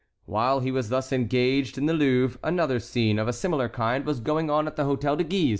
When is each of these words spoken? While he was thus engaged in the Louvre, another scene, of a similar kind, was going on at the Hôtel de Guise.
While 0.25 0.61
he 0.61 0.71
was 0.71 0.89
thus 0.89 1.13
engaged 1.13 1.77
in 1.77 1.85
the 1.85 1.93
Louvre, 1.93 2.39
another 2.43 2.79
scene, 2.79 3.19
of 3.19 3.27
a 3.27 3.33
similar 3.33 3.69
kind, 3.69 4.03
was 4.03 4.19
going 4.19 4.49
on 4.49 4.65
at 4.65 4.75
the 4.75 4.81
Hôtel 4.85 5.19
de 5.19 5.23
Guise. 5.23 5.49